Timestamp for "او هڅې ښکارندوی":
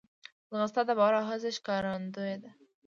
1.19-2.35